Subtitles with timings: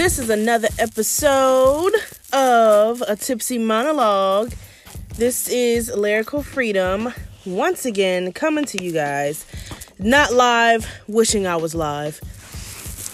[0.00, 1.92] This is another episode
[2.32, 4.50] of a tipsy monologue.
[5.16, 7.12] This is Lyrical Freedom
[7.44, 9.44] once again coming to you guys.
[9.98, 12.18] Not live, wishing I was live.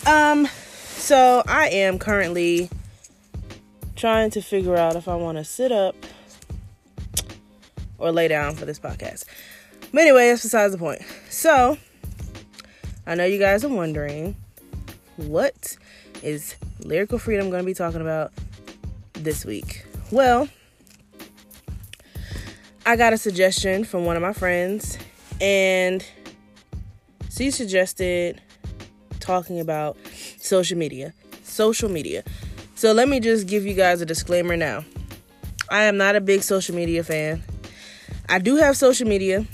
[0.06, 2.70] Um, so I am currently
[3.96, 5.96] trying to figure out if I want to sit up
[7.98, 9.24] or lay down for this podcast.
[9.92, 11.02] But anyway, that's besides the point.
[11.30, 11.78] So,
[13.08, 14.36] I know you guys are wondering
[15.16, 15.76] what
[16.22, 18.32] is lyrical freedom going to be talking about
[19.14, 19.84] this week?
[20.10, 20.48] Well,
[22.84, 24.98] I got a suggestion from one of my friends,
[25.40, 26.04] and
[27.30, 28.40] she suggested
[29.20, 29.96] talking about
[30.38, 31.12] social media.
[31.42, 32.22] Social media.
[32.74, 34.84] So, let me just give you guys a disclaimer now.
[35.68, 37.42] I am not a big social media fan.
[38.28, 39.44] I do have social media.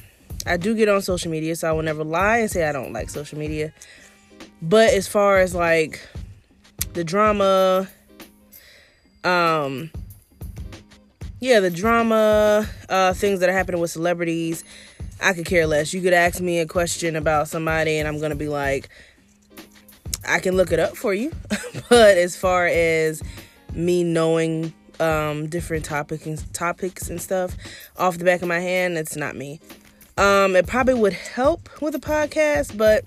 [0.45, 2.93] I do get on social media, so I will never lie and say I don't
[2.93, 3.73] like social media.
[4.61, 6.01] But as far as like
[6.95, 7.89] the drama,
[9.25, 9.91] um,
[11.41, 14.65] yeah, the drama, uh, things that are happening with celebrities,
[15.21, 15.95] I could care less.
[15.95, 18.89] You could ask me a question about somebody, and I'm gonna be like,
[20.27, 21.33] I can look it up for you.
[21.89, 23.23] but as far as
[23.73, 27.57] me knowing um, different topics and topics and stuff
[27.97, 29.61] off the back of my hand, it's not me.
[30.19, 33.05] Um, it probably would help with a podcast, but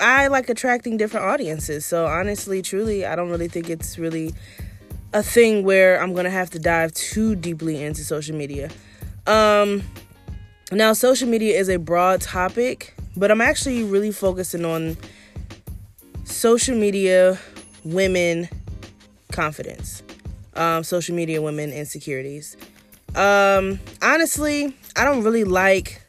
[0.00, 1.84] I like attracting different audiences.
[1.84, 4.34] So honestly, truly, I don't really think it's really
[5.12, 8.70] a thing where I'm gonna have to dive too deeply into social media.
[9.26, 9.82] Um,
[10.70, 14.96] now, social media is a broad topic, but I'm actually really focusing on
[16.24, 17.38] social media
[17.84, 18.48] women
[19.32, 20.02] confidence,
[20.54, 22.56] um, social media women insecurities.
[23.14, 26.02] Um, honestly, I don't really like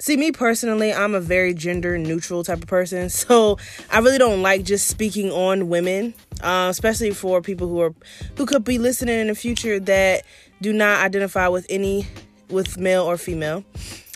[0.00, 3.10] See, me personally, I'm a very gender neutral type of person.
[3.20, 3.58] So
[3.90, 7.94] I really don't like just speaking on women, uh, especially for people who are
[8.36, 10.24] who could be listening in the future that
[10.62, 12.06] do not identify with any
[12.48, 13.62] with male or female.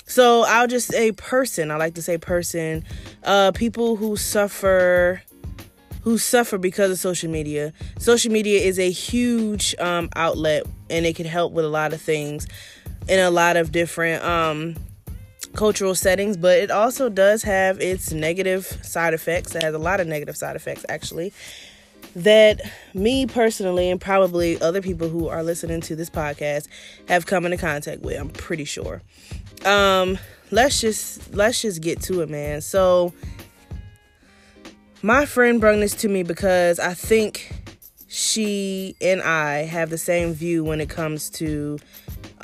[0.06, 1.70] So I'll just say person.
[1.70, 2.82] I like to say person.
[3.22, 5.22] Uh, people who suffer
[6.02, 7.72] who suffer because of social media.
[7.98, 12.00] Social media is a huge um, outlet and it can help with a lot of
[12.00, 12.46] things
[13.06, 14.76] in a lot of different um,
[15.54, 19.54] cultural settings, but it also does have its negative side effects.
[19.54, 21.32] It has a lot of negative side effects, actually,
[22.16, 22.60] that
[22.92, 26.68] me personally and probably other people who are listening to this podcast
[27.08, 28.18] have come into contact with.
[28.18, 29.02] I'm pretty sure.
[29.64, 30.18] Um,
[30.50, 32.60] let's just let's just get to it, man.
[32.60, 33.12] So,
[35.02, 37.52] my friend brought this to me because I think
[38.08, 41.78] she and I have the same view when it comes to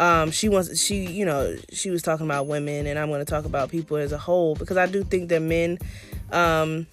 [0.01, 3.31] um, she wants she you know she was talking about women and i'm going to
[3.31, 5.79] talk about people as a whole because i do think that men
[6.33, 6.87] um,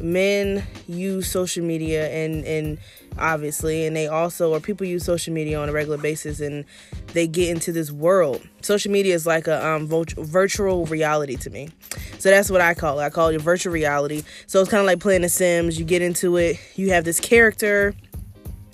[0.00, 2.78] men use social media and and
[3.18, 6.64] obviously and they also or people use social media on a regular basis and
[7.12, 8.40] they get into this world.
[8.62, 11.70] Social media is like a um, virtual reality to me.
[12.18, 13.04] So that's what i call it.
[13.04, 14.22] I call it virtual reality.
[14.46, 15.78] So it's kind of like playing the sims.
[15.78, 17.94] You get into it you have this character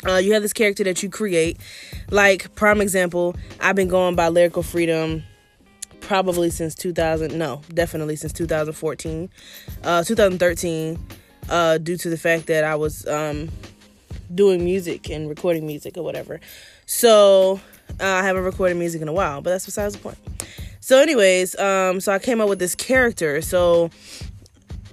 [0.07, 1.59] uh, you have this character that you create.
[2.11, 5.23] Like, prime example, I've been going by Lyrical Freedom
[6.01, 7.37] probably since 2000.
[7.37, 9.29] No, definitely since 2014,
[9.85, 10.99] uh, 2013,
[11.49, 13.51] uh, due to the fact that I was um,
[14.35, 16.41] doing music and recording music or whatever.
[16.87, 17.61] So,
[18.01, 20.19] uh, I haven't recorded music in a while, but that's besides the point.
[20.81, 23.43] So, anyways, um, so I came up with this character.
[23.43, 23.91] So,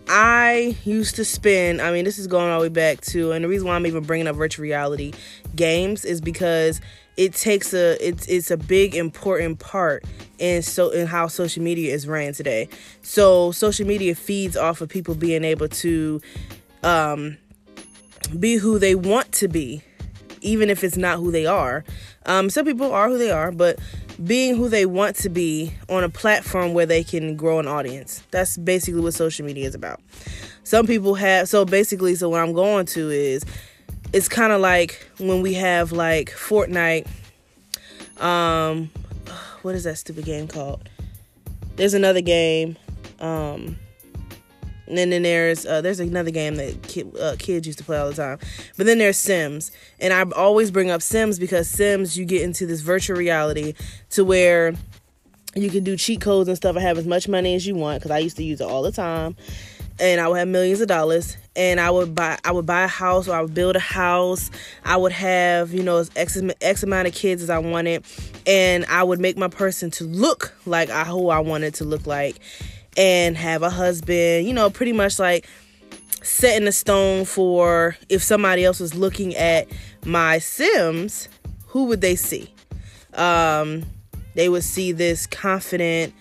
[0.08, 3.44] I used to spend, I mean, this is going all the way back to, and
[3.44, 5.14] the reason why I'm even bringing up virtual reality
[5.56, 6.81] games is because
[7.16, 10.03] it takes a it's it's a big important part
[10.40, 12.68] in so in how social media is ran today.
[13.02, 16.22] So social media feeds off of people being able to
[16.81, 17.38] um
[18.40, 19.84] be who they want to be,
[20.42, 21.84] even if it's not who they are.
[22.25, 23.80] Um, some people are who they are, but
[24.24, 28.24] being who they want to be on a platform where they can grow an audience.
[28.31, 30.01] That's basically what social media is about.
[30.63, 33.45] Some people have so basically so what I'm going to is
[34.13, 37.07] it's kind of like when we have like Fortnite
[38.21, 38.89] um
[39.63, 40.88] what is that stupid game called?
[41.75, 42.77] There's another game
[43.19, 43.77] um
[44.88, 48.15] and then there's uh, there's another game that uh, kids used to play all the
[48.15, 48.39] time.
[48.77, 52.65] But then there's Sims, and I always bring up Sims because Sims you get into
[52.65, 53.74] this virtual reality
[54.12, 54.74] to where
[55.56, 58.01] you can do cheat codes and stuff and have as much money as you want.
[58.01, 59.35] Because I used to use it all the time,
[60.00, 62.88] and I would have millions of dollars, and I would buy I would buy a
[62.88, 64.51] house or I would build a house.
[64.83, 68.03] I would have you know x x amount of kids as I wanted,
[68.45, 72.06] and I would make my person to look like I who I wanted to look
[72.06, 72.39] like
[72.98, 75.48] and have a husband, you know, pretty much like
[76.22, 79.68] set in the stone for if somebody else was looking at
[80.06, 81.30] my Sims,
[81.68, 82.54] who would they see?
[83.13, 83.84] Um,
[84.36, 86.13] they would see this confident,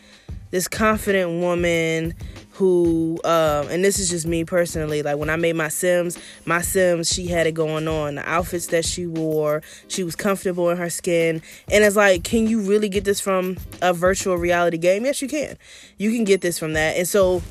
[0.50, 2.14] this confident woman
[2.54, 6.60] who um and this is just me personally like when i made my sims my
[6.60, 8.16] sims she had it going on.
[8.16, 11.42] The outfits that she wore she was comfortable in her skin.
[11.70, 15.04] And it's like can you really get this from a virtual reality game?
[15.04, 15.56] Yes you can.
[15.96, 16.96] You can get this from that.
[16.96, 17.42] And so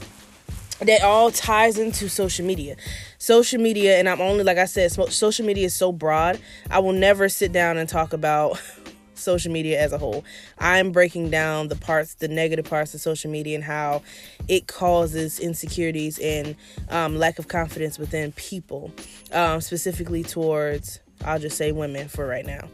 [0.79, 2.75] that all ties into social media.
[3.17, 6.39] Social media and i'm only like i said social media is so broad
[6.71, 8.59] i will never sit down and talk about
[9.21, 10.23] social media as a whole.
[10.59, 14.01] I'm breaking down the parts, the negative parts of social media and how
[14.47, 16.55] it causes insecurities and
[16.89, 18.91] um, lack of confidence within people,
[19.31, 22.67] um, specifically towards, I'll just say women for right now.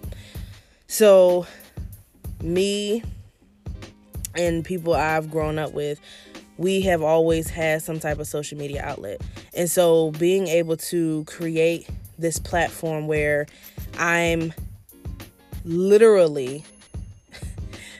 [0.88, 1.46] So,
[2.42, 3.04] me
[4.36, 6.00] and people I've grown up with,
[6.58, 9.22] we have always had some type of social media outlet.
[9.54, 13.48] And so, being able to create this platform where
[13.98, 14.54] I'm
[15.68, 16.64] literally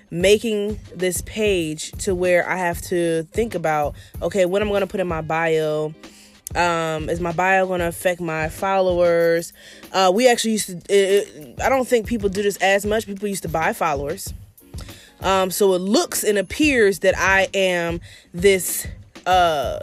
[0.10, 4.88] making this page to where I have to think about okay, what I'm going to
[4.88, 5.94] put in my bio.
[6.56, 9.52] Um, is my bio going to affect my followers?
[9.92, 13.06] Uh, we actually used to, it, it, I don't think people do this as much.
[13.06, 14.34] People used to buy followers.
[15.20, 18.00] Um, so it looks and appears that I am
[18.34, 18.88] this
[19.26, 19.80] uh,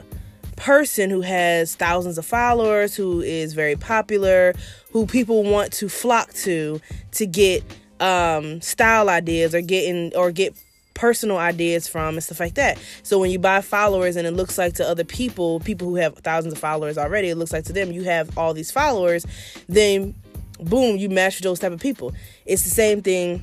[0.57, 4.55] person who has thousands of followers, who is very popular,
[4.95, 6.81] who people want to flock to
[7.11, 7.63] to get
[8.01, 10.55] um, style ideas or getting or get
[10.95, 12.79] personal ideas from and stuff like that.
[13.03, 16.17] So when you buy followers and it looks like to other people, people who have
[16.19, 19.27] thousands of followers already, it looks like to them you have all these followers,
[19.69, 20.15] then
[20.61, 22.13] boom, you match those type of people.
[22.47, 23.43] It's the same thing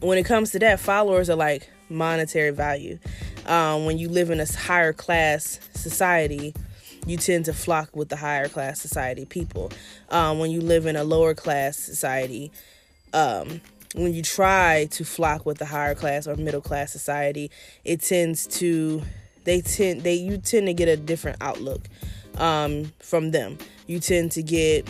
[0.00, 0.78] when it comes to that.
[0.78, 3.00] Followers are like monetary value.
[3.46, 6.54] Um, when you live in a higher class society,
[7.06, 9.70] you tend to flock with the higher class society people.
[10.10, 12.52] Um, when you live in a lower class society,
[13.12, 13.60] um,
[13.94, 17.50] when you try to flock with the higher class or middle class society,
[17.84, 19.02] it tends to
[19.44, 21.82] they tend they you tend to get a different outlook
[22.36, 23.58] um, from them.
[23.86, 24.86] You tend to get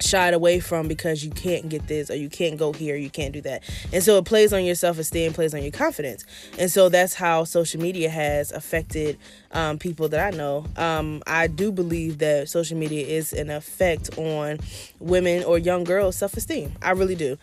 [0.00, 3.32] shied away from because you can't get this or you can't go here, you can't
[3.32, 3.62] do that.
[3.92, 6.24] And so it plays on your self esteem, plays on your confidence.
[6.58, 9.18] And so that's how social media has affected
[9.52, 10.66] um, people that I know.
[10.76, 14.58] Um, I do believe that social media is an effect on
[15.00, 16.72] women or young girls' self esteem.
[16.82, 17.38] I really do.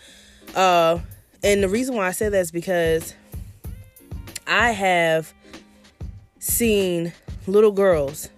[0.56, 1.00] Uh,
[1.44, 3.16] and the reason why I say that is because
[4.48, 5.34] I have
[6.40, 7.14] seen
[7.48, 8.30] little girls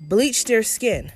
[0.00, 1.12] bleach their skin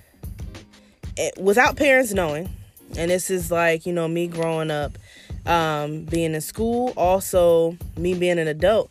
[1.38, 2.48] without parents knowing,
[2.96, 4.98] and this is like, you know, me growing up,
[5.46, 8.90] um, being in school, also me being an adult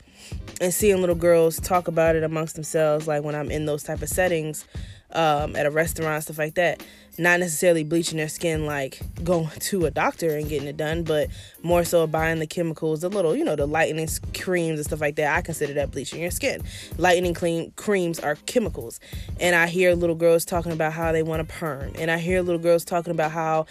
[0.60, 4.02] and seeing little girls talk about it amongst themselves, like when I'm in those type
[4.02, 4.66] of settings,
[5.14, 6.82] um, at a restaurant, stuff like that
[7.18, 11.30] not necessarily bleaching their skin like going to a doctor and getting it done, but
[11.62, 14.08] more so buying the chemicals, the little, you know, the lightening
[14.40, 15.36] creams and stuff like that.
[15.36, 16.62] I consider that bleaching your skin.
[16.98, 19.00] Lightening clean creams are chemicals.
[19.40, 21.92] And I hear little girls talking about how they want a perm.
[21.96, 23.66] And I hear little girls talking about how,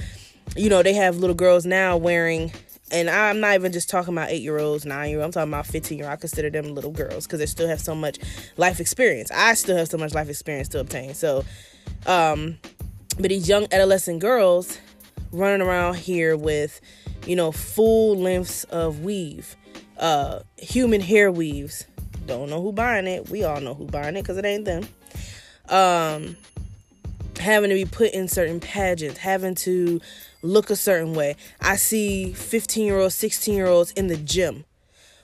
[0.56, 2.52] you know, they have little girls now wearing
[2.90, 5.36] and I'm not even just talking about eight year olds, nine year olds.
[5.36, 6.18] I'm talking about 15 year olds.
[6.18, 8.18] I consider them little girls because they still have so much
[8.56, 9.30] life experience.
[9.30, 11.14] I still have so much life experience to obtain.
[11.14, 11.44] So,
[12.06, 12.58] um,
[13.18, 14.78] but these young adolescent girls
[15.32, 16.80] running around here with,
[17.26, 19.56] you know, full lengths of weave,
[19.98, 21.86] uh, human hair weaves.
[22.26, 23.28] Don't know who buying it.
[23.28, 24.88] We all know who buying it because it ain't them.
[25.68, 26.36] Um,
[27.40, 30.00] having to be put in certain pageants, having to
[30.42, 31.36] look a certain way.
[31.60, 34.64] I see 15 year olds, 16 year olds in the gym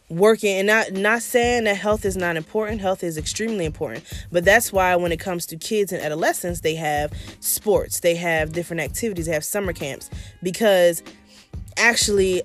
[0.09, 4.45] working and not not saying that health is not important health is extremely important but
[4.45, 8.81] that's why when it comes to kids and adolescents they have sports they have different
[8.81, 10.09] activities they have summer camps
[10.45, 11.03] because
[11.77, 12.41] actually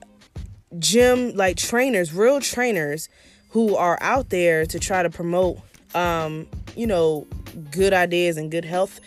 [0.80, 3.10] gym like trainers real trainers
[3.50, 5.60] who are out there to try to promote
[5.94, 7.28] um you know
[7.70, 9.00] good ideas and good health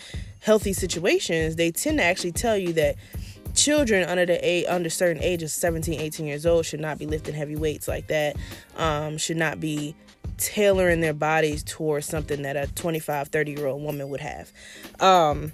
[0.44, 2.96] healthy situations they tend to actually tell you that
[3.54, 7.34] children under the age under certain ages 17 18 years old should not be lifting
[7.34, 8.36] heavy weights like that
[8.76, 9.94] um, should not be
[10.38, 14.52] tailoring their bodies towards something that a 25 30 year old woman would have.
[15.00, 15.52] Um,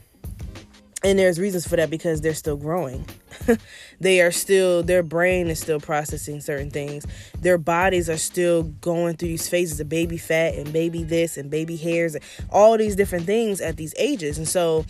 [1.03, 3.05] and there's reasons for that because they're still growing
[4.01, 7.07] they are still their brain is still processing certain things
[7.39, 11.51] their bodies are still going through these phases of baby fat and baby this and
[11.51, 14.85] baby hairs and all these different things at these ages and so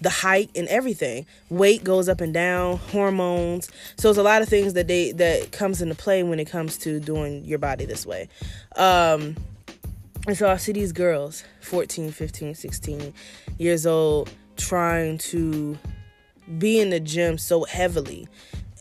[0.00, 1.26] the height and everything.
[1.50, 3.68] Weight goes up and down, hormones.
[3.96, 6.78] So it's a lot of things that they that comes into play when it comes
[6.78, 8.28] to doing your body this way.
[8.76, 9.36] Um
[10.26, 13.12] And so I see these girls, 14, 15, 16
[13.58, 15.78] years old, trying to
[16.58, 18.28] be in the gym so heavily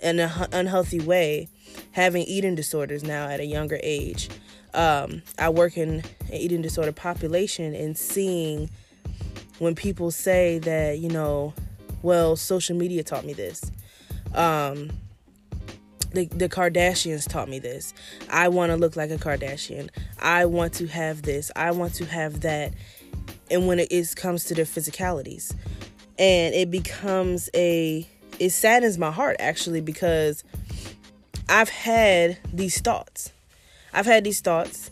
[0.02, 1.48] in an unhealthy way,
[1.92, 4.30] having eating disorders now at a younger age.
[4.74, 8.70] Um, I work in an eating disorder population and seeing
[9.60, 11.54] when people say that, you know,
[12.02, 13.72] well, social media taught me this.
[14.34, 14.90] Um,
[16.12, 17.94] the, the Kardashians taught me this.
[18.30, 19.90] I want to look like a Kardashian.
[20.20, 21.52] I want to have this.
[21.56, 22.74] I want to have that.
[23.54, 25.54] And when it is, comes to their physicalities,
[26.18, 28.08] and it becomes a,
[28.40, 30.44] it saddens my heart actually because
[31.48, 33.32] I've had these thoughts.
[33.94, 34.90] I've had these thoughts.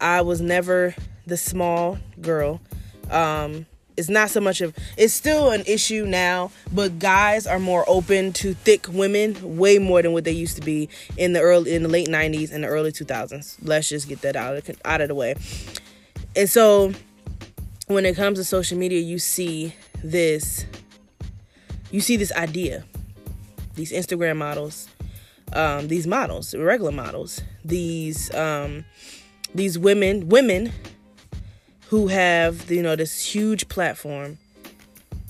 [0.00, 0.94] I was never
[1.26, 2.60] the small girl.
[3.10, 3.66] Um,
[3.96, 8.32] it's not so much of it's still an issue now but guys are more open
[8.32, 11.82] to thick women way more than what they used to be in the early in
[11.82, 15.08] the late 90s and the early 2000s let's just get that out of out of
[15.08, 15.34] the way
[16.34, 16.92] and so
[17.86, 20.66] when it comes to social media you see this
[21.90, 22.84] you see this idea
[23.74, 24.88] these instagram models
[25.54, 28.84] um, these models regular models these um,
[29.54, 30.72] these women women
[31.88, 34.38] who have you know this huge platform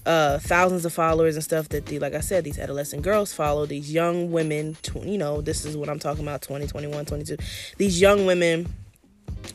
[0.06, 3.66] uh thousands of followers and stuff that the like i said these adolescent girls follow
[3.66, 7.36] these young women tw- you know this is what i'm talking about 20 21 22
[7.78, 8.72] these young women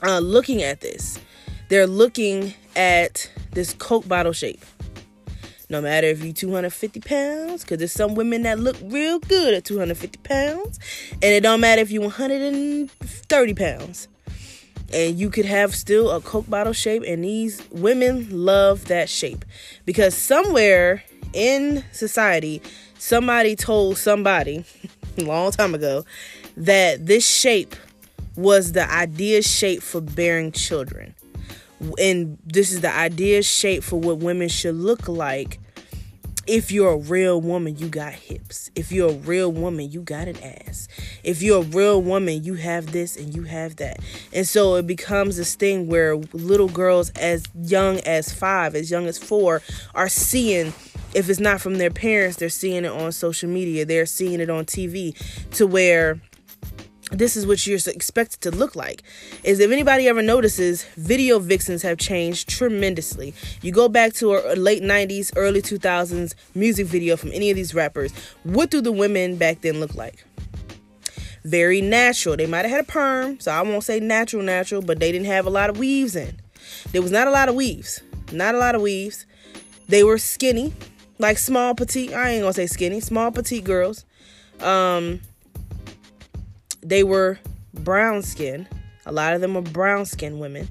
[0.04, 1.20] uh looking at this
[1.70, 4.64] they're looking at this coke bottle shape.
[5.70, 9.66] No matter if you 250 pounds because there's some women that look real good at
[9.66, 10.80] 250 pounds
[11.12, 14.08] and it don't matter if you 130 pounds.
[14.94, 19.44] And you could have still a coke bottle shape and these women love that shape.
[19.86, 22.62] Because somewhere in society
[22.98, 24.64] somebody told somebody
[25.18, 26.06] a long time ago
[26.56, 27.76] that this shape
[28.38, 31.14] was the ideal shape for bearing children
[32.00, 35.60] and this is the ideal shape for what women should look like
[36.48, 38.72] if you're a real woman, you got hips.
[38.74, 40.88] If you're a real woman, you got an ass.
[41.24, 44.00] If you're a real woman, you have this and you have that.
[44.32, 49.08] And so it becomes this thing where little girls as young as five, as young
[49.08, 49.62] as four,
[49.94, 50.74] are seeing
[51.14, 54.50] if it's not from their parents, they're seeing it on social media, they're seeing it
[54.50, 55.16] on TV
[55.52, 56.22] to where
[57.12, 59.04] this is what you're expected to look like
[59.44, 63.34] is if anybody ever notices video vixens have changed tremendously.
[63.62, 67.74] You go back to a late 90s early 2000s music video from any of these
[67.74, 68.12] rappers
[68.44, 70.26] what do the women back then look like?
[71.46, 72.36] Very natural.
[72.36, 75.28] They might have had a perm so i won't say natural natural but they didn't
[75.28, 76.36] have a lot of weaves in.
[76.92, 78.02] There was not a lot of weaves
[78.34, 79.26] not a lot of weaves.
[79.88, 80.74] They were skinny
[81.20, 84.04] like small petite i ain't gonna say skinny small petite girls.
[84.60, 85.22] Um
[86.82, 87.40] they were
[87.74, 88.68] brown skin.
[89.06, 90.68] A lot of them were brown skin women.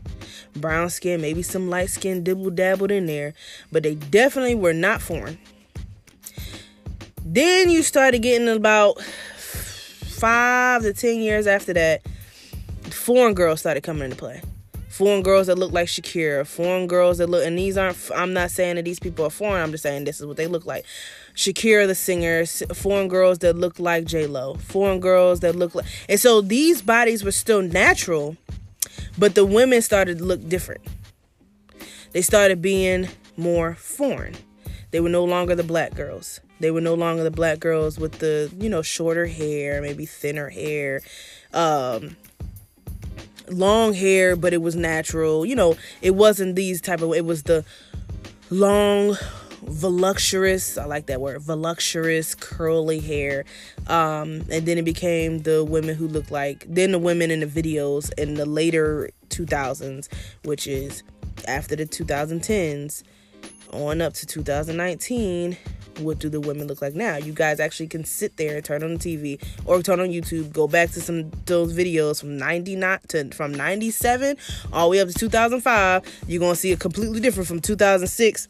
[0.54, 3.34] Brown skin, maybe some light skin dibble dabbled in there,
[3.72, 5.38] but they definitely were not foreign.
[7.24, 12.02] Then you started getting about five to ten years after that,
[12.84, 14.40] foreign girls started coming into play.
[14.88, 18.50] Foreign girls that look like Shakira, foreign girls that look, and these aren't, I'm not
[18.50, 20.86] saying that these people are foreign, I'm just saying this is what they look like.
[21.36, 25.84] Shakira the singer, foreign girls that look like J Lo, foreign girls that look like,
[26.08, 28.36] and so these bodies were still natural,
[29.18, 30.80] but the women started to look different.
[32.12, 34.34] They started being more foreign.
[34.90, 36.40] They were no longer the black girls.
[36.58, 40.48] They were no longer the black girls with the, you know, shorter hair, maybe thinner
[40.48, 41.02] hair,
[41.52, 42.16] um,
[43.50, 45.44] long hair, but it was natural.
[45.44, 47.12] You know, it wasn't these type of.
[47.12, 47.64] It was the
[48.48, 49.18] long
[49.62, 53.44] voluptuous i like that word voluptuous curly hair.
[53.88, 57.46] Um, and then it became the women who look like then the women in the
[57.46, 60.08] videos in the later 2000s
[60.44, 61.02] which is
[61.46, 63.02] after the 2010s
[63.72, 65.56] on up to 2019
[66.00, 67.16] what do the women look like now?
[67.16, 70.52] You guys actually can sit there and turn on the tv or turn on youtube
[70.52, 74.36] go back to some those videos from 99 to from 97
[74.72, 78.48] all the way up to 2005 you're gonna see it completely different from 2006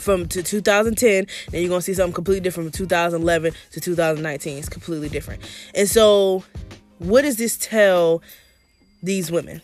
[0.00, 4.68] from to 2010 then you're gonna see something completely different from 2011 to 2019 it's
[4.68, 5.42] completely different.
[5.74, 6.44] And so
[6.98, 8.22] what does this tell
[9.02, 9.62] these women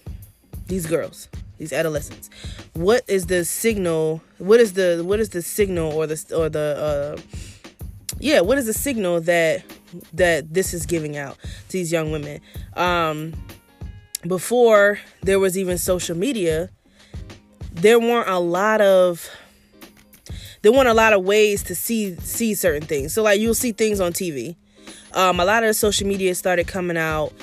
[0.67, 2.31] these girls these adolescents?
[2.75, 7.17] What is the signal what is the what is the signal or the or the
[7.19, 7.41] uh
[8.19, 9.64] yeah what is the signal that
[10.12, 11.38] that this is giving out
[11.69, 12.41] to these young women?
[12.76, 13.33] Um
[14.26, 16.71] before there was even social media.
[17.73, 19.29] There weren't a lot of
[20.64, 23.12] there weren't a lot of ways to see see certain things.
[23.12, 24.56] So like you'll see things on TV.
[25.12, 27.35] Um, a lot of the social media started coming out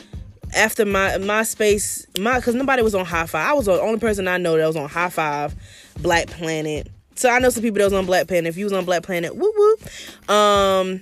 [0.55, 3.35] after my MySpace, my because nobody was on Hi5.
[3.35, 5.53] I was the only person I know that was on Hi5,
[6.01, 6.87] Black Planet.
[7.15, 8.47] So I know some people that was on Black Planet.
[8.47, 10.29] If you was on Black Planet, whoop whoop.
[10.29, 10.99] Um,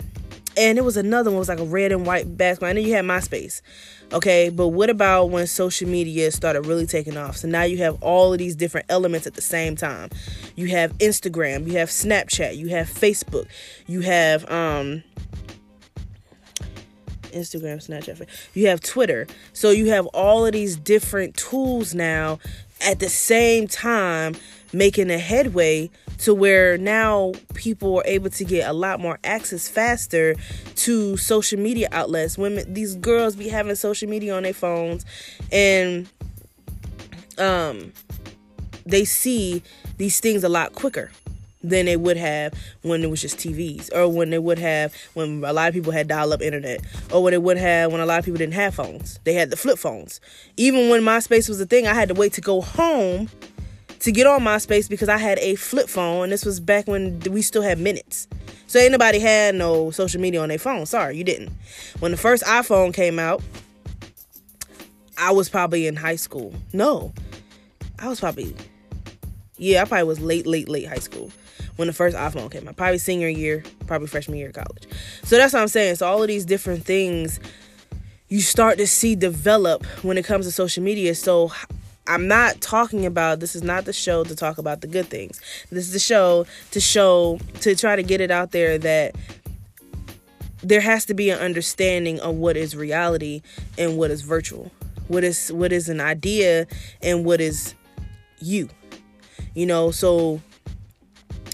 [0.58, 2.70] and it was another one was like a red and white basketball.
[2.70, 3.62] I then you had MySpace.
[4.12, 7.38] Okay, but what about when social media started really taking off?
[7.38, 10.10] So now you have all of these different elements at the same time.
[10.56, 13.48] You have Instagram, you have Snapchat, you have Facebook,
[13.86, 15.04] you have um
[17.32, 18.26] Instagram, Snapchat,
[18.56, 19.28] you have Twitter.
[19.54, 22.40] So you have all of these different tools now
[22.82, 24.36] at the same time
[24.72, 29.68] making a headway to where now people are able to get a lot more access
[29.68, 30.36] faster
[30.76, 32.38] to social media outlets.
[32.38, 35.06] Women, these girls be having social media on their phones,
[35.52, 36.10] and
[37.38, 37.94] um,
[38.86, 39.64] they see
[39.98, 41.10] these things a lot quicker
[41.62, 45.44] than they would have when it was just TVs or when they would have when
[45.44, 48.06] a lot of people had dial up internet or when it would have when a
[48.06, 49.20] lot of people didn't have phones.
[49.26, 50.22] They had the flip phones.
[50.56, 53.30] Even when MySpace was a thing, I had to wait to go home
[54.00, 57.20] to get on MySpace because I had a flip phone and this was back when
[57.30, 58.28] we still had minutes.
[58.68, 60.86] So anybody had no social media on their phone.
[60.86, 61.52] Sorry, you didn't.
[62.00, 63.44] When the first iPhone came out,
[65.18, 66.54] I was probably in high school.
[66.72, 67.12] No.
[67.98, 68.56] I was probably
[69.58, 71.30] yeah, I probably was late, late, late high school
[71.80, 72.76] when the first iPhone came out.
[72.76, 74.84] Probably senior year, probably freshman year of college.
[75.24, 75.96] So that's what I'm saying.
[75.96, 77.40] So all of these different things
[78.28, 81.16] you start to see develop when it comes to social media.
[81.16, 81.54] So
[82.06, 85.40] I'm not talking about this is not the show to talk about the good things.
[85.72, 89.16] This is the show to show to try to get it out there that
[90.62, 93.42] there has to be an understanding of what is reality
[93.78, 94.70] and what is virtual.
[95.08, 96.68] What is what is an idea
[97.02, 97.74] and what is
[98.42, 98.68] you.
[99.56, 100.42] You know, so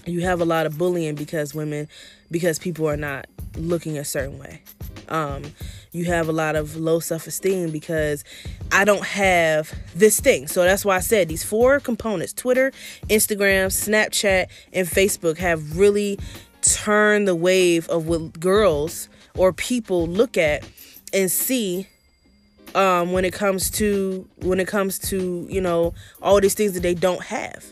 [0.05, 1.87] you have a lot of bullying because women
[2.31, 4.61] because people are not looking a certain way.
[5.07, 5.43] Um,
[5.91, 8.23] you have a lot of low self-esteem because
[8.71, 10.47] i don't have this thing.
[10.47, 12.71] So that's why i said these four components twitter
[13.07, 16.19] instagram snapchat and facebook have really
[16.61, 20.67] turned the wave of what girls or people look at
[21.13, 21.87] and see
[22.73, 26.81] um, when it comes to when it comes to you know all these things that
[26.81, 27.63] they don't have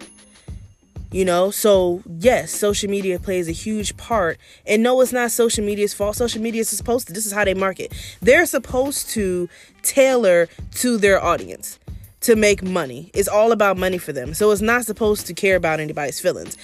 [1.13, 4.39] you know, so yes, social media plays a huge part.
[4.65, 6.15] And no, it's not social media's fault.
[6.15, 7.93] Social media is supposed to, this is how they market.
[8.21, 9.47] They're supposed to
[9.84, 11.80] tailor to their audience
[12.21, 13.12] to make money.
[13.13, 14.34] It's all about money for them.
[14.34, 16.58] So it's not supposed to care about anybody's feelings.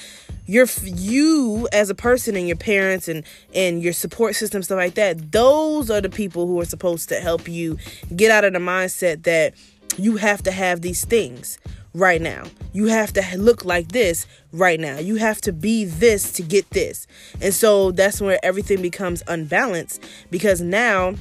[0.48, 4.96] Your you as a person and your parents and and your support system stuff like
[4.96, 5.32] that.
[5.32, 7.78] Those are the people who are supposed to help you
[8.16, 9.54] get out of the mindset that
[9.98, 11.60] you have to have these things
[11.94, 12.44] right now.
[12.74, 15.00] You have to look like this right now.
[15.00, 17.08] You have to be this to get this.
[17.42, 21.16] And so that's where everything becomes unbalanced because now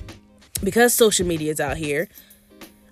[0.62, 2.08] because social media is out here,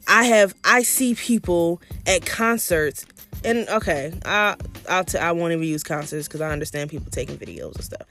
[0.09, 3.05] I have I see people at concerts
[3.45, 4.57] and okay, I
[4.89, 8.07] I'll t- I won't even use concerts because I understand people taking videos and stuff.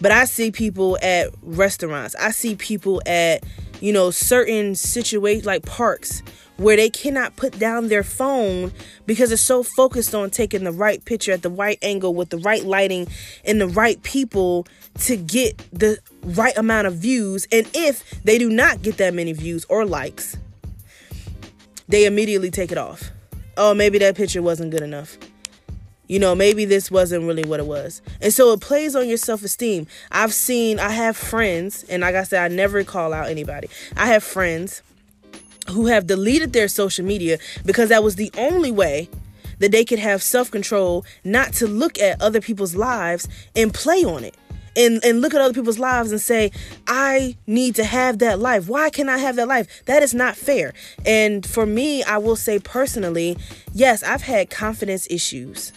[0.00, 2.14] But I see people at restaurants.
[2.16, 3.44] I see people at
[3.80, 6.22] you know certain situations like parks
[6.56, 8.72] where they cannot put down their phone
[9.04, 12.38] because it's so focused on taking the right picture at the right angle with the
[12.38, 13.06] right lighting
[13.44, 17.46] and the right people to get the right amount of views.
[17.52, 20.36] And if they do not get that many views or likes,
[21.88, 23.10] they immediately take it off.
[23.58, 25.18] Oh, maybe that picture wasn't good enough.
[26.08, 28.00] You know, maybe this wasn't really what it was.
[28.20, 29.86] And so it plays on your self esteem.
[30.12, 33.68] I've seen, I have friends, and like I said, I never call out anybody.
[33.96, 34.82] I have friends
[35.70, 39.08] who have deleted their social media because that was the only way
[39.58, 44.04] that they could have self control not to look at other people's lives and play
[44.04, 44.36] on it.
[44.78, 46.52] And, and look at other people's lives and say,
[46.86, 48.68] I need to have that life.
[48.68, 49.86] Why can I have that life?
[49.86, 50.74] That is not fair.
[51.06, 53.38] And for me, I will say personally,
[53.72, 55.72] yes, I've had confidence issues.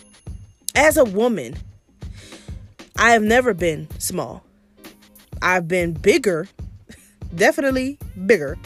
[0.79, 1.55] As a woman,
[2.97, 4.45] I have never been small.
[5.41, 6.47] I've been bigger,
[7.35, 8.57] definitely bigger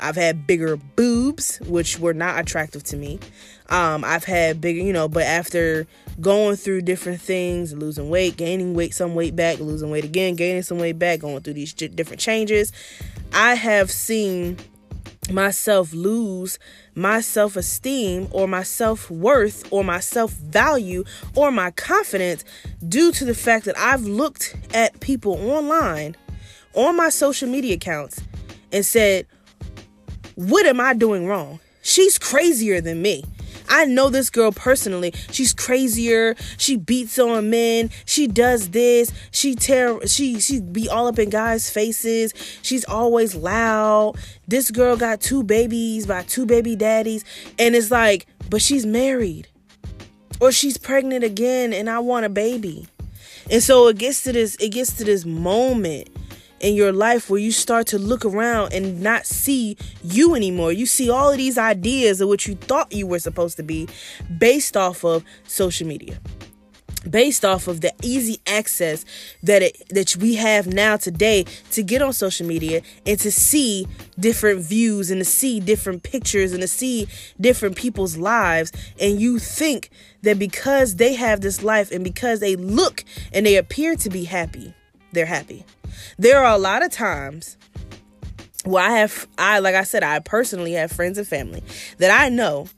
[0.00, 3.18] I've had bigger boobs, which were not attractive to me.
[3.68, 5.86] Um, I've had bigger, you know, but after
[6.20, 10.62] going through different things, losing weight, gaining weight, some weight back, losing weight again, gaining
[10.62, 12.72] some weight back, going through these different changes,
[13.32, 14.58] I have seen
[15.30, 16.58] myself lose
[16.94, 22.44] my self esteem or my self worth or my self value or my confidence
[22.88, 26.16] due to the fact that I've looked at people online
[26.74, 28.20] on my social media accounts
[28.72, 29.26] and said,
[30.34, 31.60] what am I doing wrong?
[31.82, 33.24] She's crazier than me.
[33.68, 35.12] I know this girl personally.
[35.30, 36.34] She's crazier.
[36.56, 37.90] She beats on men.
[38.04, 39.12] She does this.
[39.30, 42.32] She tear she she be all up in guys' faces.
[42.62, 44.16] She's always loud.
[44.48, 47.24] This girl got two babies by two baby daddies
[47.58, 49.48] and it's like, but she's married.
[50.40, 52.86] Or she's pregnant again and I want a baby.
[53.50, 56.08] And so it gets to this it gets to this moment
[56.66, 60.72] in your life where you start to look around and not see you anymore.
[60.72, 63.88] You see all of these ideas of what you thought you were supposed to be
[64.36, 66.18] based off of social media.
[67.08, 69.04] Based off of the easy access
[69.44, 73.86] that it that we have now today to get on social media and to see
[74.18, 77.06] different views and to see different pictures and to see
[77.40, 79.88] different people's lives and you think
[80.22, 84.24] that because they have this life and because they look and they appear to be
[84.24, 84.74] happy
[85.16, 85.64] they're happy
[86.18, 87.56] there are a lot of times
[88.64, 91.62] where I have, I like I said, I personally have friends and family
[91.98, 92.68] that I know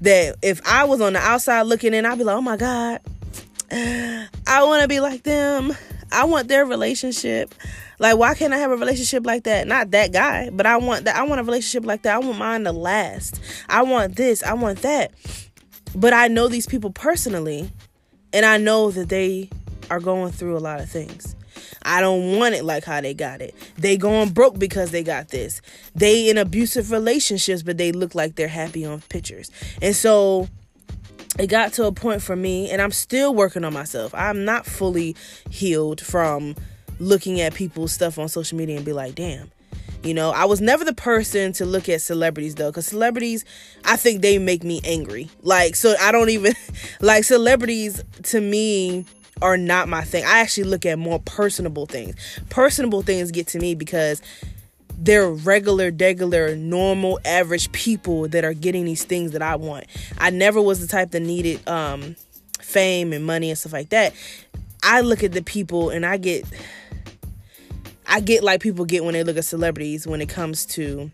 [0.00, 3.00] that if I was on the outside looking in, I'd be like, oh my God,
[3.70, 5.76] I want to be like them.
[6.10, 7.54] I want their relationship.
[7.98, 9.66] Like, why can't I have a relationship like that?
[9.66, 11.16] Not that guy, but I want that.
[11.16, 12.14] I want a relationship like that.
[12.14, 13.40] I want mine to last.
[13.68, 14.42] I want this.
[14.42, 15.12] I want that.
[15.94, 17.70] But I know these people personally,
[18.32, 19.50] and I know that they
[19.90, 21.34] are going through a lot of things.
[21.82, 23.54] I don't want it like how they got it.
[23.76, 25.60] They going broke because they got this.
[25.94, 29.50] They in abusive relationships, but they look like they're happy on pictures.
[29.82, 30.48] And so
[31.38, 34.14] it got to a point for me, and I'm still working on myself.
[34.14, 35.14] I'm not fully
[35.50, 36.56] healed from
[36.98, 39.50] looking at people's stuff on social media and be like, damn.
[40.02, 43.44] You know, I was never the person to look at celebrities though, because celebrities,
[43.84, 45.28] I think they make me angry.
[45.42, 46.54] Like, so I don't even
[47.00, 49.04] like celebrities to me
[49.42, 50.24] are not my thing.
[50.24, 52.14] I actually look at more personable things.
[52.50, 54.22] Personable things get to me because
[54.98, 59.86] they're regular, regular, normal, average people that are getting these things that I want.
[60.18, 62.16] I never was the type that needed um,
[62.60, 64.12] fame and money and stuff like that.
[64.82, 66.44] I look at the people and I get
[68.06, 71.10] I get like people get when they look at celebrities when it comes to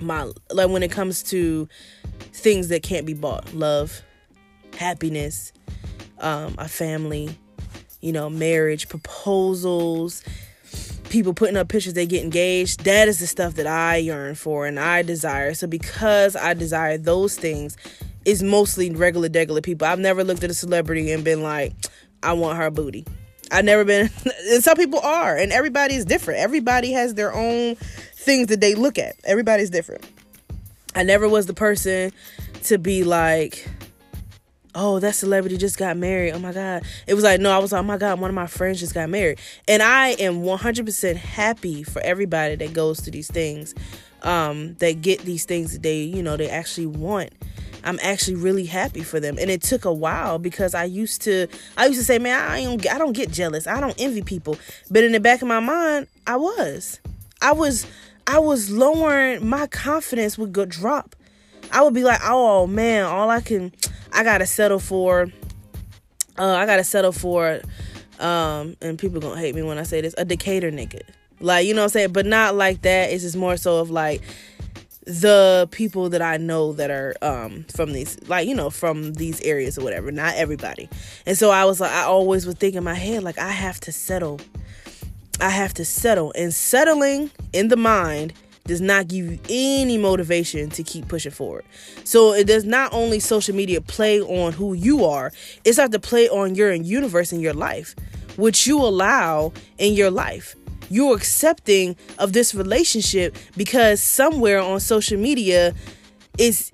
[0.00, 1.68] my like when it comes to
[2.32, 3.54] things that can't be bought.
[3.54, 4.02] Love,
[4.76, 5.52] happiness,
[6.22, 7.36] um, a family,
[8.00, 10.22] you know, marriage, proposals,
[11.10, 12.84] people putting up pictures they get engaged.
[12.84, 15.52] That is the stuff that I yearn for and I desire.
[15.54, 17.76] So because I desire those things,
[18.24, 19.86] it's mostly regular, regular people.
[19.86, 21.74] I've never looked at a celebrity and been like,
[22.22, 23.04] I want her booty.
[23.50, 24.08] I've never been,
[24.50, 26.40] and some people are, and everybody is different.
[26.40, 27.74] Everybody has their own
[28.14, 29.16] things that they look at.
[29.24, 30.08] Everybody's different.
[30.94, 32.12] I never was the person
[32.64, 33.68] to be like,
[34.74, 36.32] oh, that celebrity just got married.
[36.32, 36.84] Oh my God.
[37.06, 38.94] It was like, no, I was like, oh my God, one of my friends just
[38.94, 39.38] got married.
[39.68, 43.74] And I am 100% happy for everybody that goes to these things,
[44.22, 47.30] um, that get these things that they, you know, they actually want.
[47.84, 49.38] I'm actually really happy for them.
[49.38, 52.62] And it took a while because I used to I used to say, man, I
[52.62, 53.66] don't I don't get jealous.
[53.66, 54.56] I don't envy people.
[54.90, 57.00] But in the back of my mind, I was.
[57.40, 57.86] I was
[58.26, 61.16] I was lowering my confidence would go drop.
[61.72, 63.72] I would be like, "Oh man, all I can
[64.12, 65.28] I gotta settle for.
[66.38, 67.60] Uh, I gotta settle for.
[68.20, 70.14] Um, and people gonna hate me when I say this.
[70.18, 71.02] A Decatur nigga,
[71.40, 73.10] like you know what I'm saying, but not like that.
[73.10, 74.22] It's just more so of like
[75.04, 79.40] the people that I know that are um from these like you know from these
[79.40, 80.88] areas or whatever not everybody
[81.26, 83.80] and so I was like I always would think in my head like I have
[83.80, 84.40] to settle
[85.40, 88.32] I have to settle and settling in the mind
[88.64, 91.64] does not give you any motivation to keep pushing forward.
[92.04, 95.32] So it does not only social media play on who you are,
[95.64, 97.94] it's have to play on your universe in your life,
[98.36, 100.54] which you allow in your life.
[100.90, 105.74] You're accepting of this relationship because somewhere on social media
[106.38, 106.70] is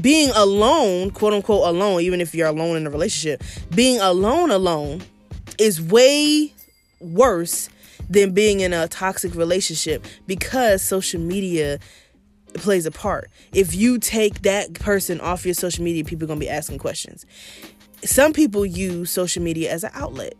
[0.00, 3.42] being alone, quote unquote alone, even if you're alone in a relationship,
[3.74, 5.02] being alone alone
[5.58, 6.52] is way
[7.00, 7.68] worse
[8.12, 11.78] than being in a toxic relationship because social media
[12.54, 13.30] plays a part.
[13.52, 16.78] If you take that person off your social media, people are going to be asking
[16.78, 17.24] questions.
[18.04, 20.34] Some people use social media as an outlet.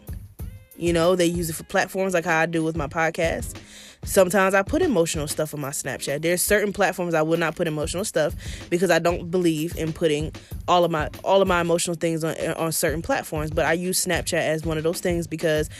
[0.76, 3.56] You know, they use it for platforms like how I do with my podcast.
[4.04, 6.22] Sometimes I put emotional stuff on my Snapchat.
[6.22, 8.35] There's certain platforms I will not put emotional stuff
[8.68, 10.32] because I don't believe in putting
[10.66, 13.52] all of my all of my emotional things on on certain platforms.
[13.52, 15.70] But I use Snapchat as one of those things because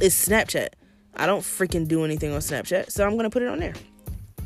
[0.00, 0.70] it's Snapchat.
[1.14, 3.74] I don't freaking do anything on Snapchat, so I'm gonna put it on there.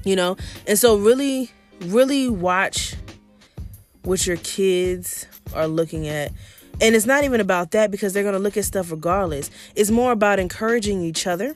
[0.04, 2.96] You know, and so really, really watch
[4.02, 6.32] what your kids are looking at.
[6.80, 9.50] And it's not even about that because they're gonna look at stuff regardless.
[9.76, 11.54] It's more about encouraging each other.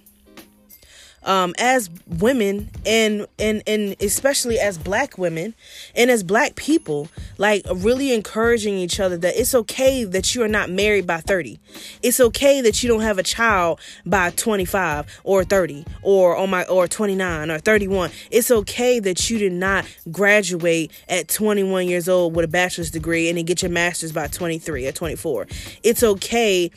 [1.26, 5.54] Um, as women and and and especially as black women
[5.94, 10.48] and as black people like really encouraging each other that it's okay that you are
[10.48, 11.58] not married by 30
[12.02, 16.64] it's okay that you don't have a child by 25 or 30 or oh my
[16.64, 22.36] or 29 or 31 it's okay that you did not graduate at 21 years old
[22.36, 25.48] with a bachelor's degree and then get your master's by 23 or 24
[25.82, 26.70] it's okay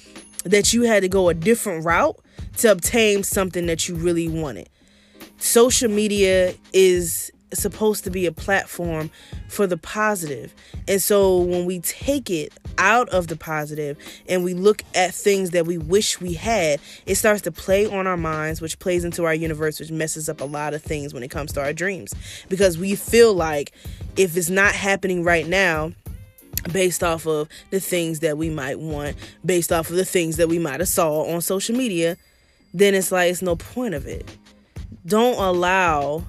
[0.46, 2.18] that you had to go a different route
[2.58, 4.70] to obtain something that you really wanted.
[5.38, 9.10] Social media is supposed to be a platform
[9.48, 10.54] for the positive.
[10.88, 13.98] And so when we take it out of the positive
[14.28, 18.08] and we look at things that we wish we had, it starts to play on
[18.08, 21.24] our minds, which plays into our universe, which messes up a lot of things when
[21.24, 22.14] it comes to our dreams.
[22.50, 23.72] Because we feel like
[24.16, 25.94] if it's not happening right now,
[26.72, 30.48] based off of the things that we might want, based off of the things that
[30.48, 32.18] we might have saw on social media,
[32.74, 34.30] then it's like it's no point of it.
[35.06, 36.24] Don't allow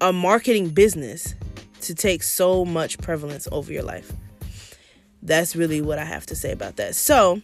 [0.00, 1.34] a marketing business
[1.82, 4.12] to take so much prevalence over your life.
[5.22, 6.94] That's really what I have to say about that.
[6.94, 7.40] So,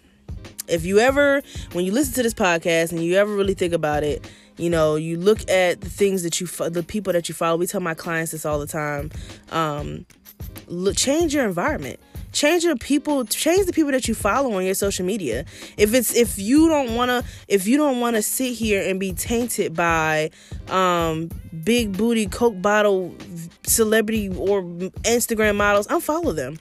[0.66, 4.03] if you ever, when you listen to this podcast and you ever really think about
[4.03, 7.57] it, you know, you look at the things that you, the people that you follow.
[7.57, 9.11] We tell my clients this all the time.
[9.51, 10.05] Um,
[10.68, 12.00] look, change your environment.
[12.31, 15.44] Change your people change the people that you follow on your social media.
[15.76, 19.00] If it's if you don't want to if you don't want to sit here and
[19.00, 20.31] be tainted by
[20.68, 21.31] um
[21.64, 23.14] big booty coke bottle
[23.66, 26.59] celebrity or instagram models unfollow them.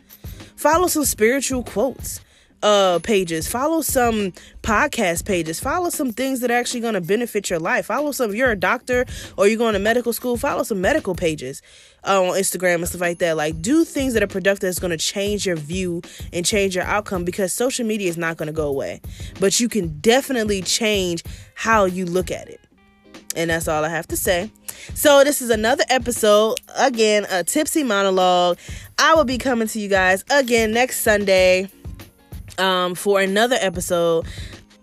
[0.55, 2.21] Follow some spiritual quotes
[2.63, 3.47] uh pages.
[3.47, 5.59] Follow some podcast pages.
[5.59, 7.87] Follow some things that are actually going to benefit your life.
[7.87, 9.05] Follow some if you're a doctor
[9.37, 11.61] or you're going to medical school follow some medical pages
[12.05, 13.37] uh, on instagram and stuff like that.
[13.37, 16.01] Like do things that are productive that's going to change your view
[16.33, 19.01] and change your outcome because social media is not going to go away.
[19.39, 21.23] But you can definitely change
[21.55, 22.61] how you look at it.
[23.35, 24.51] And that's all I have to say.
[24.95, 26.55] So, this is another episode.
[26.75, 28.57] Again, a tipsy monologue.
[28.97, 31.69] I will be coming to you guys again next Sunday
[32.57, 34.25] um, for another episode.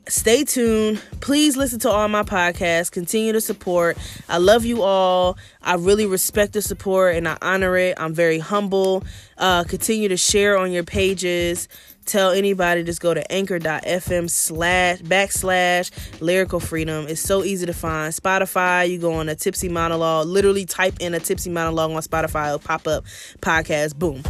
[0.07, 1.01] Stay tuned.
[1.21, 2.91] Please listen to all my podcasts.
[2.91, 3.97] Continue to support.
[4.29, 5.39] I love you all.
[5.63, 7.95] I really respect the support and I honor it.
[7.97, 9.03] I'm very humble.
[9.39, 11.69] Uh, continue to share on your pages.
[12.05, 17.07] Tell anybody just go to anchor.fm slash backslash lyrical freedom.
[17.09, 18.13] It's so easy to find.
[18.13, 20.27] Spotify, you go on a tipsy monologue.
[20.27, 22.49] Literally type in a tipsy monologue on Spotify.
[22.49, 23.05] It'll pop up
[23.41, 23.97] podcast.
[23.97, 24.23] Boom.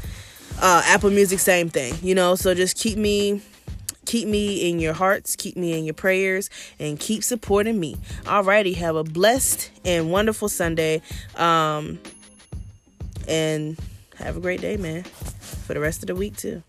[0.60, 2.34] Uh, Apple Music, same thing, you know.
[2.34, 3.42] So just keep me,
[4.06, 7.96] keep me in your hearts, keep me in your prayers, and keep supporting me.
[8.24, 11.02] Alrighty, have a blessed and wonderful Sunday,
[11.36, 11.98] um,
[13.28, 13.78] and
[14.16, 15.02] have a great day, man.
[15.02, 16.62] For the rest of the week too.